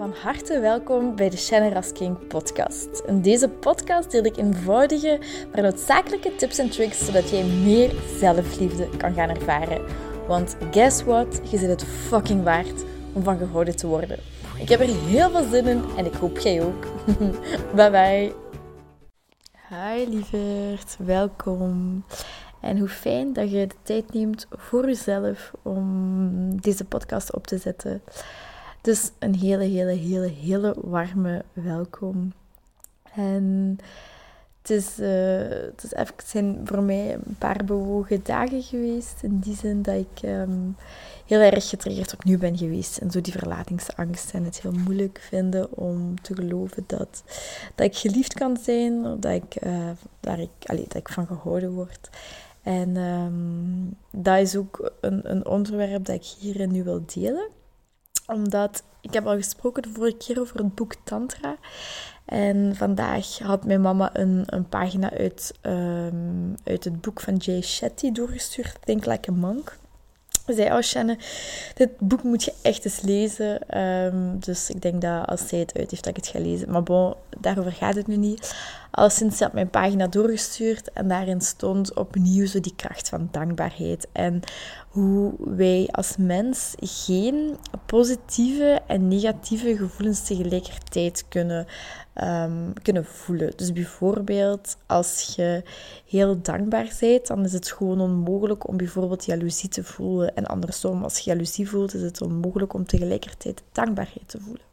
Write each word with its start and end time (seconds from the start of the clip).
Van 0.00 0.14
harte 0.22 0.60
welkom 0.60 1.16
bij 1.16 1.30
de 1.30 1.36
Shannon 1.36 1.82
King 1.92 2.26
podcast. 2.26 3.02
In 3.06 3.22
deze 3.22 3.48
podcast 3.48 4.10
deel 4.10 4.24
ik 4.24 4.36
eenvoudige, 4.36 5.20
maar 5.52 5.62
noodzakelijke 5.62 6.36
tips 6.36 6.58
en 6.58 6.70
tricks 6.70 7.04
zodat 7.04 7.30
jij 7.30 7.44
meer 7.44 7.92
zelfliefde 8.18 8.88
kan 8.96 9.14
gaan 9.14 9.28
ervaren. 9.28 9.84
Want 10.26 10.56
guess 10.70 11.02
what? 11.02 11.40
Je 11.50 11.58
zit 11.58 11.68
het 11.68 11.84
fucking 11.84 12.42
waard 12.42 12.84
om 13.12 13.22
van 13.22 13.38
gehouden 13.38 13.76
te 13.76 13.86
worden. 13.86 14.18
Ik 14.58 14.68
heb 14.68 14.80
er 14.80 14.86
heel 14.86 15.30
veel 15.30 15.48
zin 15.50 15.66
in 15.66 15.84
en 15.96 16.06
ik 16.06 16.14
hoop 16.14 16.38
jij 16.38 16.62
ook. 16.62 16.86
bye 17.76 17.90
bye. 17.90 18.32
Hi 19.68 20.08
lieverd, 20.08 20.96
welkom. 20.98 22.04
En 22.60 22.78
hoe 22.78 22.88
fijn 22.88 23.32
dat 23.32 23.50
je 23.50 23.66
de 23.66 23.74
tijd 23.82 24.12
neemt 24.12 24.46
voor 24.50 24.86
jezelf 24.86 25.52
om 25.62 26.60
deze 26.60 26.84
podcast 26.84 27.34
op 27.34 27.46
te 27.46 27.58
zetten. 27.58 28.02
Dus 28.80 29.10
een 29.18 29.34
hele, 29.34 29.64
hele, 29.64 29.92
hele, 29.92 30.28
hele 30.28 30.74
warme 30.80 31.44
welkom. 31.52 32.32
En 33.14 33.78
het, 34.62 34.70
is, 34.70 34.98
uh, 34.98 35.48
het, 35.48 35.82
is 35.84 35.92
even, 35.92 36.14
zijn 36.24 36.60
voor 36.64 36.82
mij 36.82 37.14
een 37.14 37.36
paar 37.38 37.64
bewogen 37.64 38.20
dagen 38.22 38.62
geweest. 38.62 39.22
In 39.22 39.38
die 39.38 39.56
zin 39.56 39.82
dat 39.82 39.94
ik 39.94 40.22
ehm, 40.22 40.70
heel 41.26 41.40
erg 41.40 41.68
getriggerd 41.68 42.12
opnieuw 42.12 42.38
ben 42.38 42.58
geweest. 42.58 42.98
En 42.98 43.10
zo 43.10 43.20
die 43.20 43.32
verlatingsangst 43.32 44.30
en 44.34 44.44
het 44.44 44.62
heel 44.62 44.72
moeilijk 44.72 45.20
vinden 45.28 45.76
om 45.76 46.20
te 46.20 46.34
geloven 46.34 46.84
dat, 46.86 47.22
dat 47.74 47.86
ik 47.86 47.96
geliefd 47.96 48.34
kan 48.34 48.56
zijn. 48.56 49.02
Dat 49.02 49.32
ik, 49.32 49.64
uh, 49.64 50.38
ik, 50.38 50.66
dat 50.66 50.94
ik 50.94 51.08
van 51.08 51.26
gehouden 51.26 51.72
word. 51.72 52.10
En 52.62 52.96
um, 52.96 53.96
dat 54.10 54.38
is 54.38 54.56
ook 54.56 54.92
een, 55.00 55.30
een 55.30 55.46
onderwerp 55.46 56.04
dat 56.04 56.14
ik 56.14 56.24
hier 56.24 56.66
nu 56.66 56.84
wil 56.84 57.02
delen 57.06 57.48
omdat 58.32 58.82
ik 59.00 59.12
heb 59.12 59.26
al 59.26 59.36
gesproken 59.36 59.82
de 59.82 59.88
vorige 59.88 60.16
keer 60.16 60.40
over 60.40 60.56
het 60.56 60.74
boek 60.74 60.94
Tantra. 61.04 61.56
En 62.24 62.76
vandaag 62.76 63.38
had 63.38 63.64
mijn 63.64 63.80
mama 63.80 64.10
een, 64.12 64.42
een 64.46 64.68
pagina 64.68 65.10
uit, 65.12 65.58
um, 65.62 66.54
uit 66.64 66.84
het 66.84 67.00
boek 67.00 67.20
van 67.20 67.36
Jay 67.36 67.62
Shetty 67.62 68.12
doorgestuurd, 68.12 68.78
Think 68.84 69.06
Like 69.06 69.30
a 69.30 69.34
Monk. 69.34 69.78
Ze 70.50 70.56
zei, 70.56 70.76
oh 70.76 70.82
Shannon, 70.82 71.18
dit 71.74 71.90
boek 71.98 72.22
moet 72.22 72.44
je 72.44 72.52
echt 72.62 72.84
eens 72.84 73.00
lezen. 73.00 73.78
Um, 73.78 74.40
dus 74.40 74.70
ik 74.70 74.82
denk 74.82 75.00
dat 75.00 75.26
als 75.26 75.48
zij 75.48 75.58
het 75.58 75.78
uit 75.78 75.90
heeft, 75.90 76.04
dat 76.04 76.16
ik 76.16 76.24
het 76.24 76.32
ga 76.34 76.38
lezen. 76.38 76.70
Maar 76.70 76.82
bon, 76.82 77.14
daarover 77.40 77.72
gaat 77.72 77.94
het 77.94 78.06
nu 78.06 78.16
niet. 78.16 78.54
Al 78.90 79.10
sinds 79.10 79.36
ze 79.36 79.44
had 79.44 79.52
mijn 79.52 79.70
pagina 79.70 80.06
doorgestuurd 80.06 80.92
en 80.92 81.08
daarin 81.08 81.40
stond 81.40 81.94
opnieuw 81.94 82.46
zo 82.46 82.60
die 82.60 82.74
kracht 82.76 83.08
van 83.08 83.28
dankbaarheid. 83.30 84.08
En 84.12 84.40
hoe 84.88 85.32
wij 85.38 85.88
als 85.90 86.16
mens 86.18 86.74
geen 86.80 87.56
positieve 87.86 88.80
en 88.86 89.08
negatieve 89.08 89.76
gevoelens 89.76 90.26
tegelijkertijd 90.26 91.24
kunnen, 91.28 91.66
um, 92.22 92.72
kunnen 92.82 93.04
voelen. 93.04 93.52
Dus 93.56 93.72
bijvoorbeeld 93.72 94.76
als 94.86 95.32
je 95.36 95.62
heel 96.06 96.42
dankbaar 96.42 96.92
bent, 97.00 97.26
dan 97.26 97.44
is 97.44 97.52
het 97.52 97.72
gewoon 97.72 98.00
onmogelijk 98.00 98.68
om 98.68 98.76
bijvoorbeeld 98.76 99.24
jaloezie 99.24 99.68
te 99.68 99.84
voelen. 99.84 100.36
En 100.36 100.46
andersom, 100.46 101.02
als 101.02 101.18
je 101.18 101.30
jaloezie 101.30 101.68
voelt, 101.68 101.94
is 101.94 102.02
het 102.02 102.22
onmogelijk 102.22 102.74
om 102.74 102.86
tegelijkertijd 102.86 103.62
dankbaarheid 103.72 104.28
te 104.28 104.40
voelen. 104.40 104.64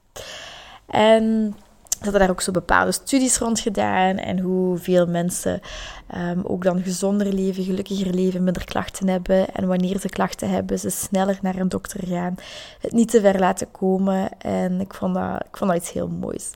En 0.88 1.56
ze 1.98 2.04
hadden 2.04 2.22
daar 2.22 2.30
ook 2.30 2.42
zo 2.42 2.52
bepaalde 2.52 2.92
studies 2.92 3.38
rond 3.38 3.60
gedaan 3.60 4.18
en 4.18 4.40
hoeveel 4.40 5.08
mensen 5.08 5.62
um, 6.16 6.44
ook 6.44 6.64
dan 6.64 6.82
gezonder 6.82 7.34
leven, 7.34 7.64
gelukkiger 7.64 8.14
leven, 8.14 8.44
minder 8.44 8.66
klachten 8.66 9.08
hebben. 9.08 9.54
En 9.54 9.68
wanneer 9.68 10.00
ze 10.00 10.10
klachten 10.10 10.50
hebben, 10.50 10.80
ze 10.80 10.90
sneller 10.90 11.40
naar 11.42 11.56
een 11.56 11.70
dokter 11.70 12.08
gaan, 12.08 12.36
het 12.82 12.92
niet 12.92 13.10
te 13.10 13.22
ver 13.22 13.40
laten 13.40 13.72
komen. 13.72 14.40
En 14.40 14.82
ik 14.82 14.94
vond 14.94 15.14
dat, 15.14 15.46
ik 15.50 15.58
vond 15.58 15.72
dat 15.72 15.80
iets 15.80 15.92
heel 15.92 16.08
moois. 16.08 16.52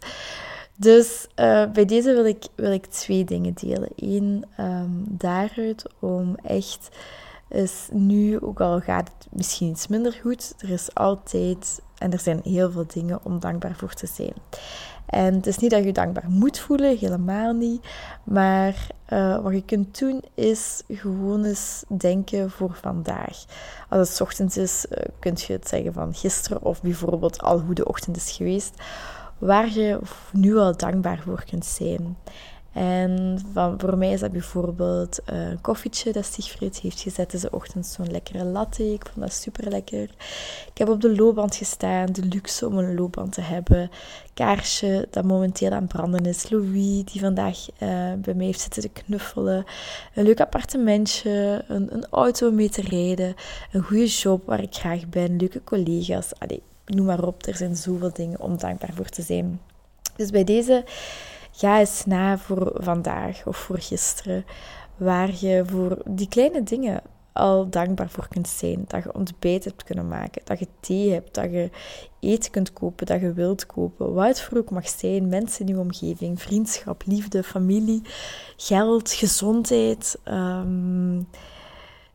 Dus 0.82 1.28
uh, 1.36 1.72
bij 1.72 1.86
deze 1.86 2.14
wil 2.14 2.26
ik, 2.26 2.46
wil 2.56 2.72
ik 2.72 2.86
twee 2.86 3.24
dingen 3.24 3.54
delen. 3.54 3.90
Eén, 3.96 4.46
um, 4.60 5.06
daaruit 5.08 5.86
om 6.00 6.36
echt 6.44 6.90
is 7.50 7.88
nu, 7.92 8.40
ook 8.40 8.62
al 8.62 8.80
gaat 8.80 9.12
het 9.18 9.28
misschien 9.32 9.70
iets 9.70 9.88
minder 9.88 10.14
goed, 10.22 10.54
er 10.58 10.70
is 10.70 10.94
altijd 10.94 11.82
en 11.98 12.12
er 12.12 12.20
zijn 12.20 12.40
heel 12.44 12.72
veel 12.72 12.86
dingen 12.88 13.20
om 13.24 13.40
dankbaar 13.40 13.76
voor 13.76 13.94
te 13.94 14.08
zijn. 14.08 14.34
En 15.06 15.34
het 15.34 15.48
is 15.48 15.58
niet 15.58 15.72
dat 15.72 15.84
je 15.84 15.94
dankbaar 15.94 16.30
moet 16.30 16.60
voelen, 16.60 16.98
helemaal 16.98 17.54
niet. 17.54 17.88
Maar 18.24 18.88
uh, 19.10 19.42
wat 19.42 19.54
je 19.54 19.66
kunt 19.66 20.00
doen 20.00 20.24
is 20.34 20.84
gewoon 20.88 21.44
eens 21.44 21.84
denken 21.88 22.52
voor 22.52 22.78
vandaag. 22.82 23.46
Als 23.90 24.10
het 24.10 24.22
ochtends 24.22 24.58
is, 24.58 24.86
uh, 24.90 24.98
kun 25.20 25.34
je 25.36 25.54
het 25.54 25.68
zeggen 25.68 25.94
van 25.94 26.14
gisteren 26.14 26.62
of 26.64 26.82
bijvoorbeeld 26.82 27.42
al 27.42 27.60
hoe 27.60 27.76
de 27.76 27.88
ochtend 27.88 28.18
is 28.18 28.32
geweest. 28.32 28.74
Waar 29.42 29.74
je 29.74 30.00
nu 30.32 30.58
al 30.58 30.78
dankbaar 30.78 31.20
voor 31.20 31.44
kunt 31.50 31.66
zijn. 31.66 32.18
En 32.74 33.40
van, 33.54 33.80
voor 33.80 33.98
mij 33.98 34.12
is 34.12 34.20
dat 34.20 34.32
bijvoorbeeld 34.32 35.20
een 35.26 35.62
koffietje 35.62 36.12
dat 36.12 36.26
Sigfrid 36.26 36.80
heeft 36.80 37.02
gezet 37.02 37.32
deze 37.32 37.52
ochtend. 37.52 37.86
Zo'n 37.86 38.12
lekkere 38.12 38.44
latte. 38.44 38.94
Ik 38.94 39.06
vond 39.06 39.26
dat 39.26 39.34
super 39.34 39.70
lekker. 39.70 40.04
Ik 40.72 40.78
heb 40.78 40.90
op 40.90 41.02
de 41.02 41.16
loopband 41.16 41.56
gestaan. 41.56 42.06
De 42.06 42.26
luxe 42.26 42.68
om 42.68 42.78
een 42.78 42.96
loopband 42.96 43.34
te 43.34 43.42
hebben. 43.42 43.90
Kaarsje 44.34 45.08
dat 45.10 45.24
momenteel 45.24 45.72
aan 45.72 45.88
branden 45.88 46.26
is. 46.26 46.50
Louis 46.50 47.04
die 47.04 47.22
vandaag 47.22 47.58
uh, 47.74 47.80
bij 48.18 48.34
mij 48.34 48.46
heeft 48.46 48.62
zitten 48.62 48.82
te 48.82 48.90
knuffelen. 48.90 49.66
Een 50.16 50.24
leuk 50.24 50.40
appartementje. 50.40 51.64
Een, 51.68 51.94
een 51.94 52.06
auto 52.10 52.48
om 52.48 52.56
mee 52.56 52.70
te 52.70 52.82
rijden. 52.82 53.36
Een 53.72 53.84
goede 53.84 54.08
job 54.08 54.46
waar 54.46 54.62
ik 54.62 54.76
graag 54.76 55.10
ben. 55.10 55.38
Leuke 55.38 55.64
collega's. 55.64 56.32
Allee, 56.38 56.62
noem 56.86 57.06
maar 57.06 57.24
op. 57.24 57.46
Er 57.46 57.56
zijn 57.56 57.76
zoveel 57.76 58.14
dingen 58.14 58.40
om 58.40 58.58
dankbaar 58.58 58.94
voor 58.94 59.10
te 59.10 59.22
zijn. 59.22 59.62
Dus 60.16 60.30
bij 60.30 60.44
deze 60.44 60.84
Ga 61.52 61.80
eens 61.80 62.06
na 62.06 62.38
voor 62.38 62.72
vandaag 62.76 63.46
of 63.46 63.58
voor 63.58 63.80
gisteren, 63.80 64.46
waar 64.98 65.32
je 65.40 65.64
voor 65.66 65.98
die 66.06 66.28
kleine 66.28 66.64
dingen 66.64 67.02
al 67.34 67.70
dankbaar 67.70 68.10
voor 68.10 68.28
kunt 68.28 68.48
zijn. 68.48 68.84
Dat 68.88 69.04
je 69.04 69.14
ontbijt 69.14 69.64
hebt 69.64 69.84
kunnen 69.84 70.08
maken, 70.08 70.42
dat 70.46 70.60
je 70.60 70.68
thee 70.80 71.12
hebt, 71.12 71.34
dat 71.34 71.52
je 71.52 71.70
eten 72.20 72.52
kunt 72.52 72.74
kopen, 72.74 73.06
dat 73.06 73.22
je 73.22 73.34
wilt 73.34 73.66
kopen. 73.66 74.14
Wat 74.14 74.28
het 74.28 74.42
voor 74.42 74.58
ook 74.58 74.70
mag 74.70 74.90
zijn, 74.90 75.30
mensen 75.30 75.66
in 75.66 75.74
je 75.74 75.80
omgeving, 75.80 76.42
vriendschap, 76.42 77.04
liefde, 77.06 77.44
familie, 77.44 78.02
geld, 78.58 79.12
gezondheid. 79.12 80.20
Um, 80.26 81.28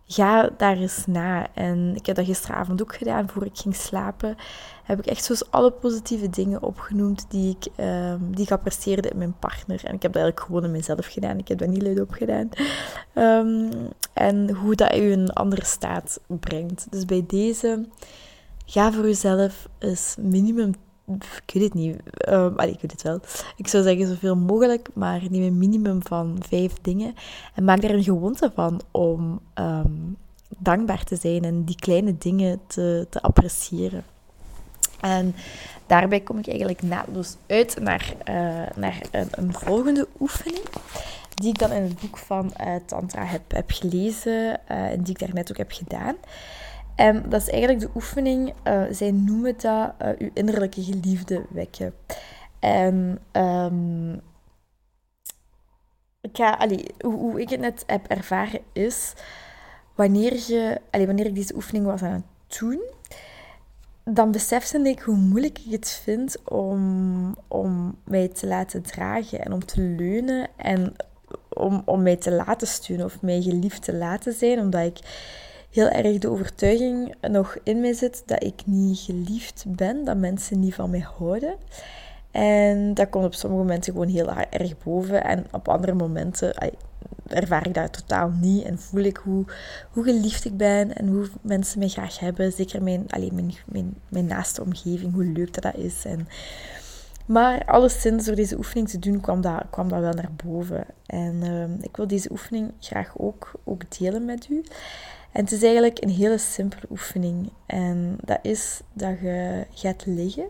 ga 0.07 0.51
daar 0.57 0.77
eens 0.77 1.07
na. 1.07 1.47
En 1.55 1.93
ik 1.97 2.07
heb 2.07 2.17
dat 2.17 2.25
gisteravond 2.25 2.83
ook 2.83 2.97
gedaan, 2.97 3.29
voor 3.29 3.45
ik 3.45 3.59
ging 3.59 3.75
slapen. 3.75 4.37
Heb 4.85 4.99
ik 4.99 5.07
echt 5.07 5.25
zo 5.25 5.35
alle 5.51 5.71
positieve 5.71 6.31
dingen 6.31 6.63
opgenoemd 6.63 7.27
die 7.29 7.57
ik, 7.59 7.85
um, 7.85 8.35
die 8.37 8.53
apprecieerde 8.53 9.09
in 9.09 9.19
mijn 9.19 9.39
partner. 9.39 9.85
En 9.85 9.95
ik 9.95 10.03
heb 10.03 10.13
dat 10.13 10.23
eigenlijk 10.23 10.41
gewoon 10.41 10.65
in 10.65 10.71
mezelf 10.71 11.07
gedaan. 11.07 11.39
Ik 11.39 11.49
heb 11.49 11.59
dat 11.59 11.69
niet 11.69 11.83
luid 11.83 12.01
opgedaan. 12.01 12.49
Um, 13.15 13.71
en 14.13 14.51
hoe 14.51 14.75
dat 14.75 14.97
u 14.97 15.13
een 15.13 15.33
andere 15.33 15.65
staat 15.65 16.21
brengt. 16.27 16.87
Dus 16.91 17.05
bij 17.05 17.25
deze, 17.27 17.87
ga 18.67 18.93
voor 18.93 19.05
jezelf 19.05 19.69
eens 19.79 20.17
minimum 20.19 20.75
ik 21.47 21.55
weet 21.55 21.63
het 21.63 21.75
niet. 21.75 21.97
Um, 22.29 22.57
allee, 22.57 22.73
ik 22.73 22.81
weet 22.81 22.93
het 22.93 23.03
wel. 23.03 23.21
Ik 23.57 23.69
zou 23.69 23.83
zeggen 23.83 24.07
zoveel 24.07 24.37
mogelijk, 24.37 24.89
maar 24.95 25.23
neem 25.31 25.43
een 25.43 25.59
minimum 25.59 26.03
van 26.03 26.39
vijf 26.49 26.73
dingen. 26.83 27.15
En 27.55 27.65
maak 27.65 27.81
daar 27.81 27.91
een 27.91 28.05
gewoonte 28.05 28.51
van 28.55 28.81
om 28.91 29.41
um, 29.55 30.17
dankbaar 30.59 31.05
te 31.05 31.17
zijn 31.17 31.45
en 31.45 31.65
die 31.65 31.77
kleine 31.77 32.19
dingen 32.19 32.61
te, 32.67 33.07
te 33.11 33.23
appreciëren. 33.23 34.05
En 35.01 35.35
daarbij 35.87 36.21
kom 36.21 36.39
ik 36.39 36.49
eigenlijk 36.49 36.83
naadloos 36.83 37.37
uit 37.47 37.81
naar, 37.81 38.13
uh, 38.29 38.35
naar 38.77 39.01
een, 39.11 39.29
een, 39.31 39.53
volgende 39.53 40.09
oefening. 40.21 40.65
Die 41.35 41.49
ik 41.49 41.59
dan 41.59 41.73
in 41.73 41.83
het 41.83 42.01
boek 42.01 42.17
van 42.17 42.53
uh, 42.61 42.75
Tantra 42.87 43.25
heb, 43.25 43.43
heb 43.49 43.71
gelezen 43.71 44.61
uh, 44.71 44.91
en 44.91 45.03
die 45.03 45.15
ik 45.15 45.19
daarnet 45.19 45.51
ook 45.51 45.57
heb 45.57 45.73
gedaan. 45.73 46.17
En 46.97 47.29
dat 47.29 47.41
is 47.41 47.49
eigenlijk 47.49 47.81
de 47.81 47.91
oefening, 47.95 48.55
uh, 48.65 48.83
zij 48.91 49.11
noemen 49.11 49.55
dat 49.59 49.93
uh, 50.03 50.09
uw 50.19 50.31
innerlijke 50.33 50.83
geliefde 50.83 51.45
wekken. 51.51 51.95
En 52.59 53.19
um, 53.33 54.21
ik 56.21 56.37
ga, 56.37 56.69
hoe, 57.01 57.41
ik 57.41 57.51
het 57.51 57.61
net 57.61 57.85
heb 57.87 58.07
ervaren 58.07 58.61
is, 58.73 59.13
wanneer, 59.95 60.33
je, 60.33 60.81
wanneer 60.91 61.27
ik 61.27 61.35
deze 61.35 61.55
oefening 61.55 61.85
was 61.87 62.03
aan 62.03 62.13
het 62.13 62.59
doen, 62.59 62.81
dan 64.05 64.31
besefte 64.31 64.79
ik 64.79 65.01
hoe 65.01 65.17
moeilijk 65.17 65.59
ik 65.59 65.73
het 65.73 66.01
vind 66.03 66.37
om, 66.45 67.37
om 67.49 67.99
mij 68.05 68.29
te 68.29 68.47
laten 68.47 68.83
dragen 68.83 69.45
en 69.45 69.53
om 69.53 69.65
te 69.65 69.81
leunen 69.81 70.49
en 70.57 70.95
om, 71.49 71.83
om 71.85 72.03
mij 72.03 72.17
te 72.17 72.33
laten 72.33 72.67
steunen 72.67 73.07
of 73.07 73.23
mij 73.23 73.43
geliefd 73.43 73.83
te 73.83 73.95
laten 73.95 74.33
zijn, 74.33 74.59
omdat 74.59 74.85
ik 74.85 74.99
heel 75.77 75.89
erg 75.89 76.19
de 76.19 76.31
overtuiging 76.31 77.15
nog 77.21 77.57
in 77.63 77.81
mij 77.81 77.93
zit 77.93 78.23
dat 78.27 78.43
ik 78.43 78.63
niet 78.65 78.99
geliefd 78.99 79.65
ben, 79.69 80.05
dat 80.05 80.17
mensen 80.17 80.61
niet 80.61 80.75
van 80.75 80.91
mij 80.91 81.07
houden. 81.19 81.55
En 82.31 82.95
dat 82.95 83.09
komt 83.09 83.25
op 83.25 83.35
sommige 83.35 83.63
momenten 83.63 83.93
gewoon 83.93 84.09
heel 84.09 84.31
erg 84.51 84.79
boven. 84.85 85.25
En 85.25 85.47
op 85.53 85.69
andere 85.69 85.93
momenten, 85.93 86.55
ervaar 87.27 87.67
ik 87.67 87.75
dat 87.75 87.93
totaal 87.93 88.31
niet 88.41 88.65
en 88.65 88.79
voel 88.79 89.03
ik 89.03 89.17
hoe, 89.17 89.45
hoe 89.91 90.05
geliefd 90.05 90.45
ik 90.45 90.57
ben 90.57 90.97
en 90.97 91.09
hoe 91.09 91.29
mensen 91.41 91.79
mij 91.79 91.89
graag 91.89 92.19
hebben. 92.19 92.53
Zeker 92.53 92.83
mijn, 92.83 93.05
alleen 93.09 93.35
mijn, 93.35 93.55
mijn, 93.67 93.95
mijn 94.09 94.27
naaste 94.27 94.63
omgeving, 94.63 95.15
hoe 95.15 95.25
leuk 95.25 95.55
dat, 95.55 95.63
dat 95.63 95.83
is. 95.85 96.05
En, 96.05 96.29
maar 97.27 97.65
alleszins, 97.65 98.25
door 98.25 98.35
deze 98.35 98.57
oefening 98.57 98.89
te 98.89 98.99
doen, 98.99 99.21
kwam 99.21 99.41
dat, 99.41 99.63
kwam 99.71 99.89
dat 99.89 100.01
wel 100.01 100.13
naar 100.13 100.31
boven. 100.45 100.85
En 101.07 101.43
ehm, 101.43 101.73
ik 101.81 101.97
wil 101.97 102.07
deze 102.07 102.31
oefening 102.31 102.73
graag 102.81 103.19
ook, 103.19 103.53
ook 103.65 103.99
delen 103.99 104.25
met 104.25 104.49
u. 104.51 104.65
En 105.37 105.43
het 105.43 105.53
is 105.53 105.63
eigenlijk 105.63 106.03
een 106.03 106.11
hele 106.11 106.39
simpele 106.39 106.87
oefening. 106.91 107.51
En 107.67 108.19
dat 108.25 108.39
is 108.43 108.81
dat 108.93 109.21
je 109.21 109.67
gaat 109.71 110.07
liggen 110.07 110.49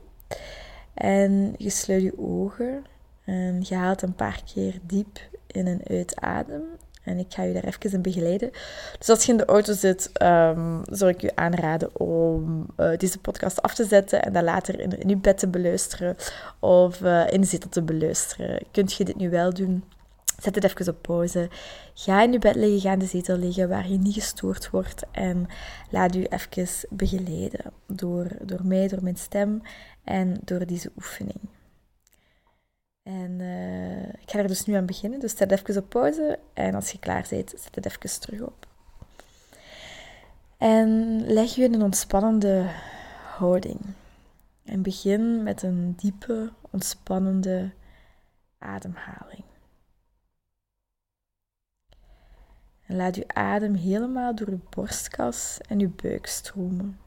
en 0.94 1.54
je 1.56 1.70
sluit 1.70 2.02
je 2.02 2.18
ogen 2.18 2.84
en 3.24 3.64
je 3.68 3.74
haalt 3.74 4.02
een 4.02 4.14
paar 4.14 4.42
keer 4.54 4.78
diep 4.82 5.18
in 5.46 5.66
en 5.66 5.80
uit 5.88 6.20
adem. 6.20 6.62
En 7.02 7.18
ik 7.18 7.26
ga 7.28 7.42
je 7.42 7.52
daar 7.52 7.64
even 7.64 7.92
in 7.92 8.02
begeleiden. 8.02 8.50
Dus 8.98 9.08
als 9.08 9.24
je 9.24 9.32
in 9.32 9.38
de 9.38 9.44
auto 9.44 9.72
zit, 9.72 10.10
um, 10.22 10.82
zou 10.84 11.10
ik 11.10 11.20
je 11.20 11.36
aanraden 11.36 12.00
om 12.00 12.66
uh, 12.76 12.96
deze 12.96 13.18
podcast 13.18 13.62
af 13.62 13.74
te 13.74 13.84
zetten 13.84 14.22
en 14.22 14.32
dan 14.32 14.44
later 14.44 14.80
in, 14.80 14.98
in 14.98 15.08
je 15.08 15.16
bed 15.16 15.38
te 15.38 15.48
beluisteren 15.48 16.16
of 16.60 17.00
uh, 17.00 17.30
in 17.30 17.40
de 17.40 17.46
zetel 17.46 17.68
te 17.70 17.82
beluisteren. 17.82 18.62
Kunt 18.70 18.92
je 18.92 19.04
dit 19.04 19.16
nu 19.16 19.30
wel 19.30 19.54
doen? 19.54 19.84
Zet 20.38 20.54
het 20.54 20.64
even 20.64 20.88
op 20.88 21.02
pauze. 21.02 21.48
Ga 21.94 22.22
in 22.22 22.32
je 22.32 22.38
bed 22.38 22.54
liggen, 22.54 22.80
ga 22.80 22.92
in 22.92 22.98
de 22.98 23.06
zetel 23.06 23.36
liggen 23.36 23.68
waar 23.68 23.88
je 23.88 23.98
niet 23.98 24.14
gestoord 24.14 24.70
wordt. 24.70 25.02
En 25.10 25.46
laat 25.90 26.14
u 26.14 26.24
even 26.24 26.88
begeleiden 26.90 27.72
door, 27.86 28.26
door 28.42 28.66
mij, 28.66 28.88
door 28.88 29.02
mijn 29.02 29.16
stem 29.16 29.62
en 30.04 30.40
door 30.44 30.66
deze 30.66 30.90
oefening. 30.96 31.40
En 33.02 33.40
uh, 33.40 34.08
ik 34.08 34.30
ga 34.30 34.38
er 34.38 34.46
dus 34.46 34.66
nu 34.66 34.74
aan 34.74 34.86
beginnen. 34.86 35.20
Dus 35.20 35.36
zet 35.36 35.52
even 35.52 35.76
op 35.76 35.88
pauze. 35.88 36.38
En 36.52 36.74
als 36.74 36.90
je 36.90 36.98
klaar 36.98 37.26
bent, 37.30 37.50
zet 37.50 37.74
het 37.74 37.86
even 37.86 38.20
terug 38.20 38.40
op. 38.40 38.66
En 40.58 41.20
leg 41.26 41.54
je 41.54 41.62
in 41.62 41.74
een 41.74 41.82
ontspannende 41.82 42.70
houding. 43.36 43.80
En 44.64 44.82
begin 44.82 45.42
met 45.42 45.62
een 45.62 45.94
diepe, 45.96 46.50
ontspannende 46.70 47.70
ademhaling. 48.58 49.44
En 52.86 52.96
laat 52.96 53.16
uw 53.16 53.26
adem 53.26 53.74
helemaal 53.74 54.34
door 54.34 54.48
uw 54.48 54.60
borstkas 54.70 55.58
en 55.68 55.80
uw 55.80 55.92
buik 56.02 56.26
stromen, 56.26 57.00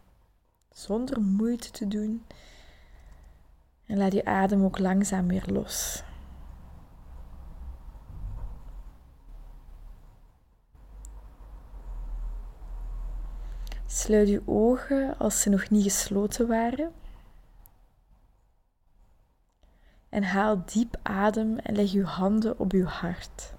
zonder 0.69 1.21
moeite 1.21 1.71
te 1.71 1.87
doen. 1.87 2.25
En 3.85 3.97
laat 3.97 4.13
uw 4.13 4.23
adem 4.23 4.63
ook 4.63 4.79
langzaam 4.79 5.27
weer 5.27 5.45
los. 5.45 6.03
Sluit 13.85 14.27
uw 14.27 14.41
ogen 14.45 15.17
als 15.17 15.41
ze 15.41 15.49
nog 15.49 15.69
niet 15.69 15.83
gesloten 15.83 16.47
waren. 16.47 16.91
En 20.09 20.23
haal 20.23 20.65
diep 20.65 20.99
adem 21.01 21.57
en 21.57 21.75
leg 21.75 21.93
uw 21.93 22.03
handen 22.03 22.59
op 22.59 22.71
uw 22.71 22.85
hart. 22.85 23.53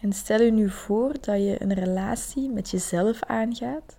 En 0.00 0.12
stel 0.12 0.40
je 0.40 0.52
nu 0.52 0.70
voor 0.70 1.12
dat 1.12 1.42
je 1.42 1.62
een 1.62 1.74
relatie 1.74 2.48
met 2.50 2.70
jezelf 2.70 3.22
aangaat, 3.22 3.98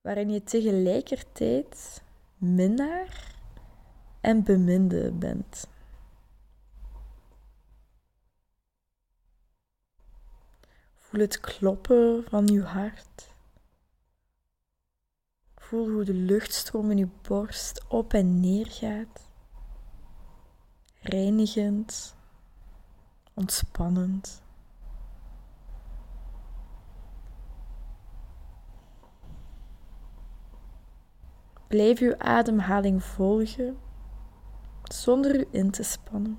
waarin 0.00 0.30
je 0.30 0.42
tegelijkertijd 0.42 2.02
minnaar 2.36 3.34
en 4.20 4.44
beminde 4.44 5.12
bent. 5.12 5.68
Voel 10.96 11.20
het 11.20 11.40
kloppen 11.40 12.24
van 12.28 12.46
je 12.46 12.62
hart. 12.62 13.34
Voel 15.54 15.90
hoe 15.90 16.04
de 16.04 16.14
luchtstroom 16.14 16.90
in 16.90 16.96
je 16.96 17.08
borst 17.28 17.84
op 17.88 18.12
en 18.12 18.40
neer 18.40 18.66
gaat. 18.66 19.30
Reinigend, 21.00 22.14
ontspannend. 23.34 24.42
Blijf 31.72 31.98
uw 31.98 32.18
ademhaling 32.18 33.04
volgen 33.04 33.78
zonder 34.82 35.40
u 35.40 35.46
in 35.50 35.70
te 35.70 35.82
spannen. 35.82 36.38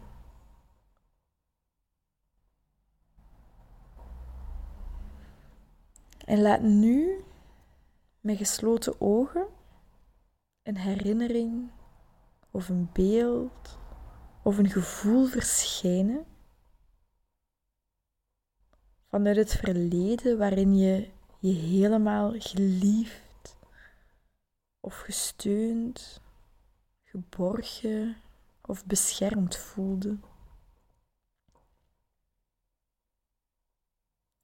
En 6.25 6.41
laat 6.41 6.61
nu 6.61 7.23
met 8.21 8.37
gesloten 8.37 9.01
ogen 9.01 9.47
een 10.63 10.77
herinnering 10.77 11.71
of 12.51 12.69
een 12.69 12.89
beeld 12.93 13.79
of 14.43 14.57
een 14.57 14.69
gevoel 14.69 15.25
verschijnen 15.25 16.25
vanuit 19.07 19.35
het 19.35 19.53
verleden 19.53 20.37
waarin 20.37 20.77
je 20.77 21.09
je 21.39 21.53
helemaal 21.53 22.33
geliefd 22.37 23.22
of 24.83 24.99
gesteund, 24.99 26.21
geborgen 27.03 28.17
of 28.61 28.85
beschermd 28.85 29.57
voelde. 29.57 30.17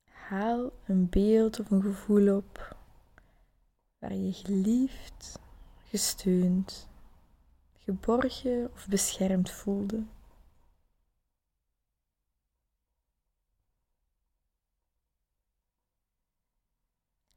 Haal 0.06 0.72
een 0.86 1.10
beeld 1.10 1.60
of 1.60 1.72
een 1.72 1.82
gevoel 1.82 2.36
op 2.36 2.78
waar 3.98 4.14
je 4.14 4.34
geliefd, 4.34 5.40
gesteund, 5.84 6.88
geborgen 7.74 8.72
of 8.74 8.88
beschermd 8.88 9.52
voelde. 9.52 10.06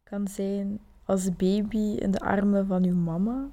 Kan 0.03 0.29
zijn 0.29 0.81
als 1.13 1.37
baby 1.37 1.97
in 1.99 2.11
de 2.11 2.21
armen 2.21 2.67
van 2.67 2.85
uw 2.85 2.97
mama. 2.97 3.51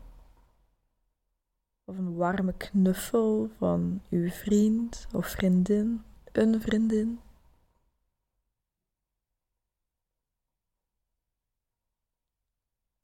Of 1.84 1.98
een 1.98 2.16
warme 2.16 2.54
knuffel 2.54 3.50
van 3.58 4.02
uw 4.10 4.30
vriend 4.30 5.08
of 5.14 5.28
vriendin, 5.28 6.04
een 6.32 6.62
vriendin. 6.62 7.20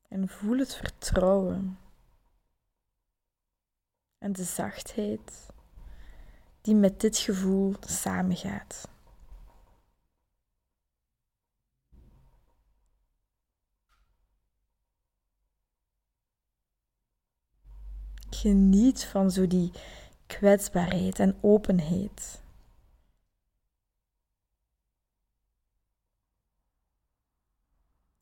En 0.07 0.30
voel 0.30 0.57
het 0.57 0.75
vertrouwen 0.75 1.78
en 4.18 4.33
de 4.33 4.44
zachtheid 4.44 5.50
die 6.62 6.76
met 6.76 7.02
dit 7.02 7.18
gevoel 7.18 7.74
samengaat. 7.80 8.94
Geniet 18.42 19.04
van 19.04 19.31
zo 19.31 19.47
die 19.47 19.71
kwetsbaarheid 20.27 21.19
en 21.19 21.37
openheid. 21.42 22.42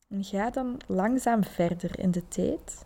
En 0.08 0.24
ga 0.24 0.50
dan 0.50 0.80
langzaam 0.88 1.44
verder 1.44 2.00
in 2.00 2.12
de 2.12 2.28
tijd. 2.28 2.86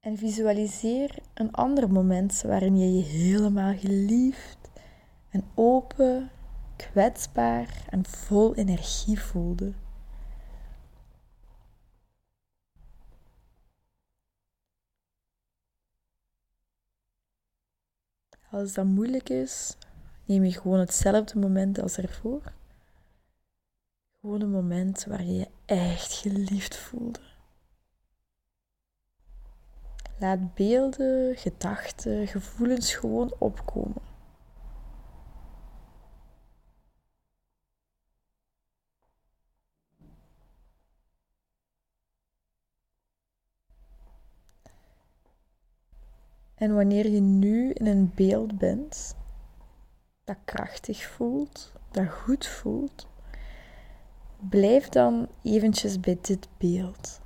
En 0.00 0.16
visualiseer 0.16 1.18
een 1.34 1.52
ander 1.52 1.92
moment 1.92 2.42
waarin 2.42 2.76
je 2.76 2.96
je 2.96 3.02
helemaal 3.02 3.76
geliefd 3.78 4.70
en 5.30 5.44
open, 5.54 6.30
kwetsbaar 6.76 7.84
en 7.90 8.06
vol 8.06 8.54
energie 8.54 9.20
voelde. 9.20 9.72
Als 18.50 18.72
dat 18.72 18.84
moeilijk 18.84 19.28
is, 19.28 19.76
neem 20.24 20.44
je 20.44 20.52
gewoon 20.52 20.78
hetzelfde 20.78 21.38
moment 21.38 21.80
als 21.80 21.96
ervoor. 21.96 22.42
Gewoon 24.20 24.40
een 24.40 24.50
moment 24.50 25.04
waar 25.04 25.24
je 25.24 25.32
je 25.34 25.48
echt 25.64 26.12
geliefd 26.12 26.76
voelde. 26.76 27.20
Laat 30.18 30.54
beelden, 30.54 31.36
gedachten, 31.36 32.26
gevoelens 32.26 32.94
gewoon 32.94 33.34
opkomen. 33.38 34.09
En 46.60 46.74
wanneer 46.74 47.08
je 47.08 47.20
nu 47.20 47.72
in 47.72 47.86
een 47.86 48.12
beeld 48.14 48.58
bent 48.58 49.16
dat 50.24 50.36
krachtig 50.44 51.02
voelt, 51.02 51.72
dat 51.90 52.08
goed 52.08 52.46
voelt, 52.46 53.08
blijf 54.48 54.88
dan 54.88 55.28
eventjes 55.42 56.00
bij 56.00 56.18
dit 56.20 56.48
beeld. 56.58 57.20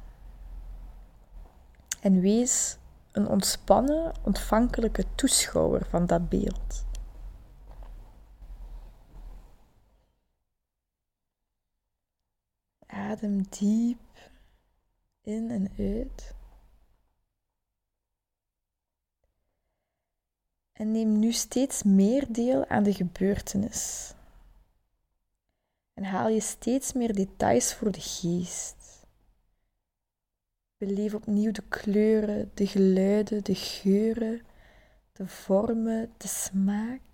En 2.01 2.21
wees 2.21 2.79
een 3.13 3.29
ontspannen, 3.29 4.13
ontvankelijke 4.23 5.05
toeschouwer 5.15 5.87
van 5.87 6.07
dat 6.07 6.29
beeld. 6.29 6.85
Adem 12.87 13.43
diep 13.49 14.31
in 15.21 15.51
en 15.51 15.71
uit. 15.79 16.34
En 20.75 20.93
neem 20.93 21.19
nu 21.19 21.33
steeds 21.33 21.83
meer 21.83 22.25
deel 22.29 22.67
aan 22.67 22.83
de 22.83 22.93
gebeurtenis. 22.93 24.15
En 25.95 26.05
haal 26.05 26.29
je 26.29 26.41
steeds 26.41 26.93
meer 26.93 27.15
details 27.15 27.75
voor 27.75 27.93
de 27.93 28.01
geest. 28.01 29.07
Beleef 30.77 31.15
opnieuw 31.15 31.53
de 31.53 31.63
kleuren, 31.69 32.51
de 32.55 32.67
geluiden, 32.67 33.45
de 33.45 33.55
geuren, 33.55 34.43
de 35.13 35.27
vormen, 35.27 36.13
de 36.17 36.29
smaak. 36.29 37.14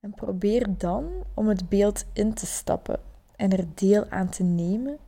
En 0.00 0.14
probeer 0.14 0.78
dan 0.78 1.24
om 1.34 1.48
het 1.48 1.68
beeld 1.68 2.04
in 2.12 2.34
te 2.34 2.46
stappen 2.46 3.00
en 3.36 3.50
er 3.50 3.74
deel 3.74 4.08
aan 4.08 4.28
te 4.28 4.42
nemen 4.42 4.98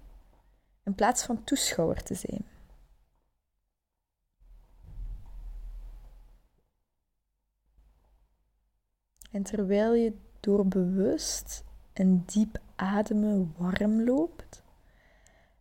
in 0.84 0.94
plaats 0.94 1.24
van 1.24 1.44
toeschouwer 1.44 2.02
te 2.02 2.14
zijn. 2.14 2.44
En 9.30 9.42
terwijl 9.42 9.94
je 9.94 10.12
door 10.40 10.66
bewust 10.66 11.64
en 11.92 12.22
diep 12.26 12.58
ademen 12.76 13.54
warm 13.56 14.04
loopt, 14.04 14.62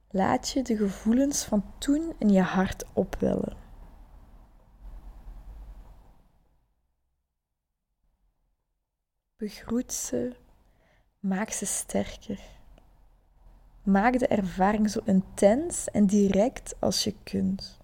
laat 0.10 0.50
je 0.50 0.62
de 0.64 0.78
gevoelens 0.78 1.44
van 1.44 1.64
toen 1.78 2.14
in 2.18 2.30
je 2.30 2.42
hart 2.42 2.86
opwellen. 2.94 3.71
Begroet 9.42 9.94
ze, 9.94 10.36
maak 11.20 11.50
ze 11.50 11.66
sterker. 11.66 12.40
Maak 13.84 14.20
de 14.20 14.28
ervaring 14.28 14.90
zo 14.90 15.00
intens 15.06 15.90
en 15.90 16.06
direct 16.06 16.76
als 16.80 17.04
je 17.04 17.16
kunt. 17.24 17.80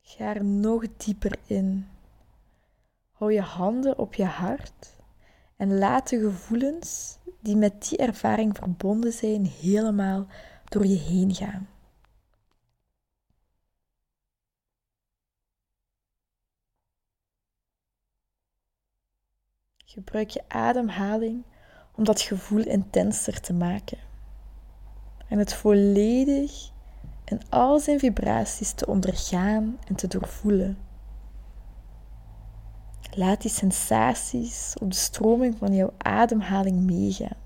Ga 0.00 0.34
er 0.34 0.44
nog 0.44 0.96
dieper 0.96 1.38
in. 1.46 1.88
Hou 3.10 3.32
je 3.32 3.40
handen 3.40 3.98
op 3.98 4.14
je 4.14 4.24
hart 4.24 4.96
en 5.56 5.78
laat 5.78 6.08
de 6.08 6.20
gevoelens 6.20 7.18
die 7.40 7.56
met 7.56 7.88
die 7.88 7.98
ervaring 7.98 8.56
verbonden 8.56 9.12
zijn 9.12 9.46
helemaal 9.46 10.26
door 10.64 10.86
je 10.86 10.98
heen 10.98 11.34
gaan. 11.34 11.77
Gebruik 19.90 20.30
je 20.30 20.42
ademhaling 20.48 21.44
om 21.94 22.04
dat 22.04 22.20
gevoel 22.20 22.62
intenser 22.64 23.40
te 23.40 23.52
maken. 23.52 23.98
En 25.28 25.38
het 25.38 25.54
volledig 25.54 26.70
in 27.24 27.40
al 27.48 27.78
zijn 27.78 27.98
vibraties 27.98 28.72
te 28.72 28.86
ondergaan 28.86 29.78
en 29.86 29.94
te 29.94 30.06
doorvoelen. 30.06 30.78
Laat 33.10 33.42
die 33.42 33.50
sensaties 33.50 34.74
op 34.80 34.90
de 34.90 34.96
stroming 34.96 35.58
van 35.58 35.74
jouw 35.74 35.92
ademhaling 35.98 36.80
meegaan. 36.80 37.38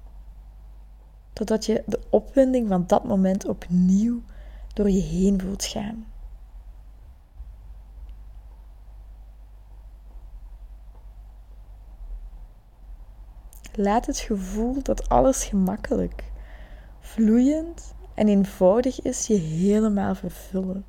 Totdat 1.33 1.67
je 1.67 1.83
de 1.87 2.01
opwinding 2.11 2.69
van 2.69 2.87
dat 2.87 3.05
moment 3.05 3.47
opnieuw 3.47 4.23
door 4.75 4.91
je 4.91 5.03
heen 5.03 5.41
voelt 5.41 5.65
gaan. 5.65 6.12
Laat 13.75 14.07
het 14.07 14.19
gevoel 14.19 14.83
dat 14.83 15.09
alles 15.09 15.45
gemakkelijk, 15.45 16.25
vloeiend 17.01 17.95
en 18.15 18.29
eenvoudig 18.29 19.03
is 19.03 19.27
je 19.27 19.35
helemaal 19.35 20.15
vervullen. 20.15 20.85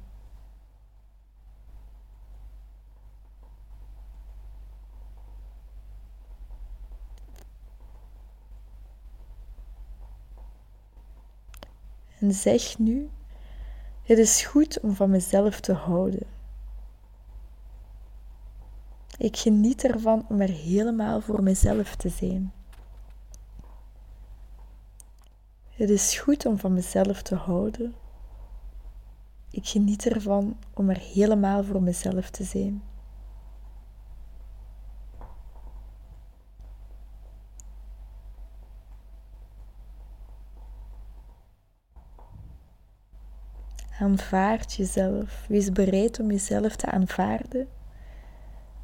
En 12.19 12.31
zeg 12.31 12.79
nu: 12.79 13.09
Het 14.03 14.17
is 14.17 14.43
goed 14.43 14.79
om 14.79 14.93
van 14.93 15.09
mezelf 15.09 15.59
te 15.59 15.73
houden. 15.73 16.27
Ik 19.17 19.37
geniet 19.37 19.83
ervan 19.83 20.25
om 20.29 20.41
er 20.41 20.49
helemaal 20.49 21.21
voor 21.21 21.43
mezelf 21.43 21.95
te 21.95 22.09
zijn. 22.09 22.53
Het 25.83 25.91
is 25.91 26.17
goed 26.17 26.45
om 26.45 26.57
van 26.57 26.73
mezelf 26.73 27.21
te 27.21 27.35
houden. 27.35 27.95
Ik 29.49 29.67
geniet 29.67 30.05
ervan 30.05 30.57
om 30.73 30.89
er 30.89 30.97
helemaal 30.97 31.63
voor 31.63 31.81
mezelf 31.81 32.29
te 32.29 32.43
zijn. 32.43 32.83
Aanvaard 43.99 44.73
jezelf. 44.73 45.45
Wees 45.47 45.71
bereid 45.71 46.19
om 46.19 46.31
jezelf 46.31 46.75
te 46.75 46.91
aanvaarden. 46.91 47.67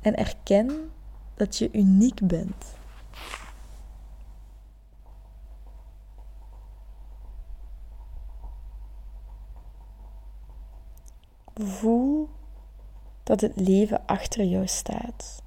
En 0.01 0.15
erken 0.15 0.91
dat 1.35 1.57
je 1.57 1.69
uniek 1.71 2.27
bent. 2.27 2.77
Voel 11.59 12.29
dat 13.23 13.41
het 13.41 13.55
leven 13.55 14.05
achter 14.05 14.43
jou 14.43 14.67
staat. 14.67 15.43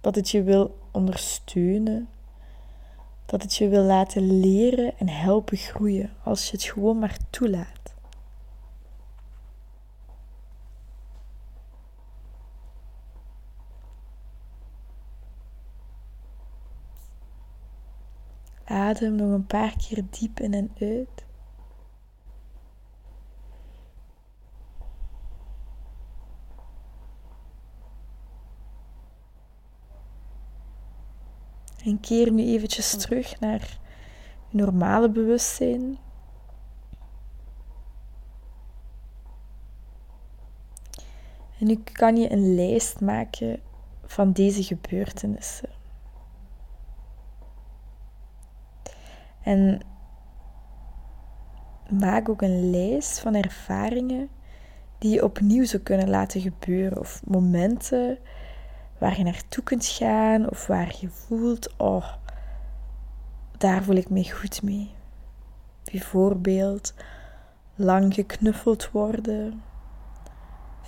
Dat 0.00 0.14
het 0.14 0.30
je 0.30 0.42
wil 0.42 0.78
ondersteunen. 0.90 2.08
Dat 3.26 3.42
het 3.42 3.54
je 3.54 3.68
wil 3.68 3.82
laten 3.82 4.40
leren 4.40 4.98
en 4.98 5.08
helpen 5.08 5.56
groeien 5.56 6.12
als 6.22 6.46
je 6.46 6.52
het 6.52 6.64
gewoon 6.64 6.98
maar 6.98 7.16
toelaat. 7.30 7.94
Adem 18.64 19.14
nog 19.14 19.30
een 19.30 19.46
paar 19.46 19.76
keer 19.76 20.04
diep 20.10 20.40
in 20.40 20.54
en 20.54 20.70
uit. 20.80 21.24
En 31.84 32.00
keer 32.00 32.32
nu 32.32 32.42
eventjes 32.42 32.96
terug 32.96 33.40
naar 33.40 33.78
je 34.48 34.56
normale 34.56 35.10
bewustzijn. 35.10 35.98
En 41.58 41.66
nu 41.66 41.82
kan 41.92 42.16
je 42.16 42.32
een 42.32 42.54
lijst 42.54 43.00
maken 43.00 43.60
van 44.04 44.32
deze 44.32 44.62
gebeurtenissen. 44.62 45.68
En 49.42 49.80
maak 51.88 52.28
ook 52.28 52.42
een 52.42 52.70
lijst 52.70 53.18
van 53.18 53.34
ervaringen 53.34 54.28
die 54.98 55.14
je 55.14 55.24
opnieuw 55.24 55.64
zou 55.64 55.82
kunnen 55.82 56.08
laten 56.08 56.40
gebeuren. 56.40 56.98
Of 56.98 57.22
momenten 57.24 58.18
waar 59.02 59.18
je 59.18 59.24
naartoe 59.24 59.64
kunt 59.64 59.86
gaan 59.86 60.50
of 60.50 60.66
waar 60.66 60.94
je 61.00 61.08
voelt, 61.08 61.76
oh, 61.76 62.12
daar 63.58 63.82
voel 63.82 63.96
ik 63.96 64.10
me 64.10 64.32
goed 64.32 64.62
mee. 64.62 64.94
Bijvoorbeeld 65.84 66.94
lang 67.74 68.14
geknuffeld 68.14 68.90
worden, 68.90 69.62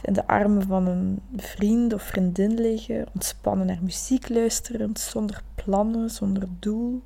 in 0.03 0.13
de 0.13 0.27
armen 0.27 0.63
van 0.63 0.87
een 0.87 1.23
vriend 1.37 1.93
of 1.93 2.03
vriendin 2.03 2.61
liggen, 2.61 3.07
ontspannen 3.15 3.67
naar 3.67 3.83
muziek 3.83 4.29
luisteren, 4.29 4.97
zonder 4.97 5.43
plannen, 5.55 6.11
zonder 6.11 6.49
doel, 6.59 7.03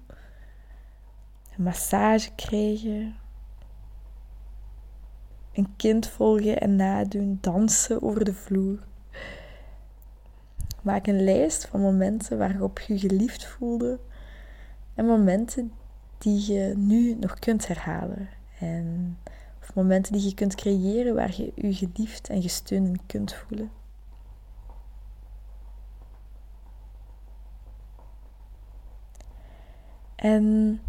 een 1.56 1.64
massage 1.64 2.30
krijgen, 2.34 3.16
een 5.52 5.68
kind 5.76 6.08
volgen 6.08 6.60
en 6.60 6.76
nadoen, 6.76 7.38
dansen 7.40 8.02
over 8.02 8.24
de 8.24 8.34
vloer. 8.34 8.86
Maak 10.82 11.06
een 11.06 11.24
lijst 11.24 11.66
van 11.66 11.80
momenten 11.80 12.38
waarop 12.38 12.78
je 12.78 12.98
geliefd 12.98 13.46
voelde 13.46 13.98
en 14.94 15.06
momenten 15.06 15.72
die 16.18 16.52
je 16.52 16.72
nu 16.76 17.14
nog 17.14 17.38
kunt 17.38 17.66
herhalen. 17.66 18.28
En, 18.60 19.18
of 19.62 19.74
momenten 19.74 20.12
die 20.12 20.24
je 20.24 20.34
kunt 20.34 20.54
creëren 20.54 21.14
waar 21.14 21.34
je 21.36 21.52
je 21.54 21.74
geliefd 21.74 22.28
en 22.28 22.42
gesteund 22.42 22.98
kunt 23.06 23.34
voelen. 23.34 23.70
En 30.16 30.80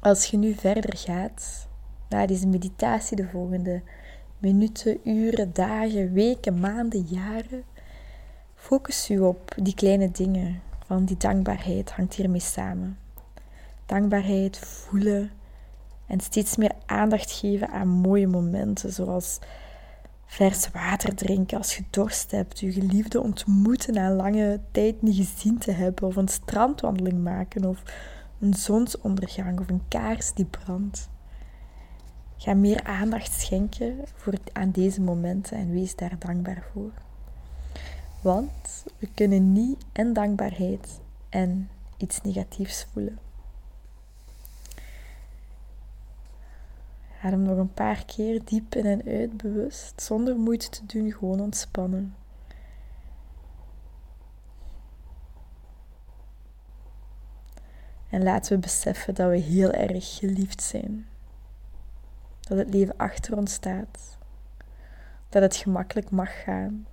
als 0.00 0.26
je 0.26 0.36
nu 0.36 0.54
verder 0.54 0.96
gaat, 0.96 1.68
na 2.08 2.26
deze 2.26 2.46
meditatie 2.46 3.16
de 3.16 3.28
volgende 3.28 3.82
minuten, 4.38 5.08
uren, 5.08 5.52
dagen, 5.52 6.12
weken, 6.12 6.60
maanden, 6.60 7.00
jaren, 7.00 7.64
focus 8.62 9.06
je 9.06 9.24
op 9.24 9.54
die 9.62 9.74
kleine 9.74 10.10
dingen 10.10 10.62
van 10.86 11.04
die 11.04 11.16
dankbaarheid 11.16 11.92
hangt 11.92 12.14
hiermee 12.14 12.40
samen. 12.40 12.98
Dankbaarheid 13.86 14.58
voelen 14.58 15.30
en 16.06 16.20
steeds 16.20 16.56
meer 16.56 16.72
aandacht 16.86 17.32
geven 17.32 17.68
aan 17.68 17.88
mooie 17.88 18.26
momenten, 18.26 18.92
zoals 18.92 19.38
vers 20.26 20.70
water 20.70 21.14
drinken 21.14 21.58
als 21.58 21.76
je 21.76 21.84
dorst 21.90 22.30
hebt, 22.30 22.58
je 22.58 22.72
geliefde 22.72 23.20
ontmoeten 23.20 23.94
na 23.94 24.10
lange 24.10 24.60
tijd 24.70 25.02
niet 25.02 25.16
gezien 25.16 25.58
te 25.58 25.72
hebben, 25.72 26.08
of 26.08 26.16
een 26.16 26.28
strandwandeling 26.28 27.22
maken, 27.22 27.64
of 27.64 27.82
een 28.40 28.54
zonsondergang 28.54 29.60
of 29.60 29.68
een 29.68 29.88
kaars 29.88 30.32
die 30.32 30.44
brandt. 30.44 31.08
Ga 32.36 32.54
meer 32.54 32.84
aandacht 32.84 33.32
schenken 33.32 33.96
voor, 34.14 34.34
aan 34.52 34.70
deze 34.70 35.00
momenten 35.00 35.56
en 35.56 35.70
wees 35.70 35.96
daar 35.96 36.16
dankbaar 36.18 36.64
voor. 36.72 36.92
Want 38.22 38.84
we 38.98 39.08
kunnen 39.14 39.52
niet 39.52 39.84
en 39.92 40.12
dankbaarheid 40.12 41.00
en 41.28 41.70
iets 41.96 42.20
negatiefs 42.20 42.86
voelen. 42.92 43.18
Adem 47.22 47.42
nog 47.42 47.58
een 47.58 47.74
paar 47.74 48.04
keer 48.04 48.44
diep 48.44 48.74
in 48.74 48.86
en 48.86 49.02
uit 49.06 49.36
bewust, 49.36 50.00
zonder 50.00 50.36
moeite 50.36 50.68
te 50.68 50.86
doen, 50.86 51.12
gewoon 51.12 51.40
ontspannen. 51.40 52.14
En 58.08 58.22
laten 58.22 58.52
we 58.52 58.58
beseffen 58.58 59.14
dat 59.14 59.30
we 59.30 59.38
heel 59.38 59.70
erg 59.70 60.16
geliefd 60.16 60.62
zijn. 60.62 61.06
Dat 62.40 62.58
het 62.58 62.74
leven 62.74 62.96
achter 62.96 63.36
ons 63.36 63.52
staat. 63.52 64.18
Dat 65.28 65.42
het 65.42 65.56
gemakkelijk 65.56 66.10
mag 66.10 66.42
gaan. 66.42 66.86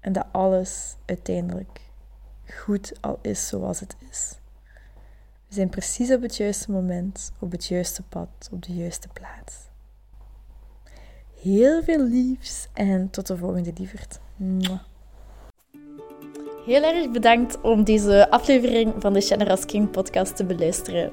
En 0.00 0.12
dat 0.12 0.26
alles 0.32 0.96
uiteindelijk 1.04 1.80
goed 2.46 2.92
al 3.00 3.18
is 3.22 3.48
zoals 3.48 3.80
het 3.80 3.96
is. 4.10 4.38
We 5.48 5.54
zijn 5.54 5.68
precies 5.68 6.12
op 6.12 6.22
het 6.22 6.36
juiste 6.36 6.70
moment, 6.70 7.32
op 7.38 7.52
het 7.52 7.66
juiste 7.66 8.02
pad, 8.02 8.28
op 8.52 8.62
de 8.62 8.74
juiste 8.74 9.08
plaats. 9.08 9.56
Heel 11.40 11.82
veel 11.82 12.02
liefs 12.02 12.68
en 12.72 13.10
tot 13.10 13.26
de 13.26 13.36
volgende 13.36 13.72
lieverd. 13.76 14.20
Heel 16.64 16.82
erg 16.82 17.10
bedankt 17.10 17.60
om 17.60 17.84
deze 17.84 18.30
aflevering 18.30 18.94
van 18.98 19.12
de 19.12 19.20
Generous 19.20 19.64
King 19.64 19.90
podcast 19.90 20.36
te 20.36 20.44
beluisteren. 20.44 21.12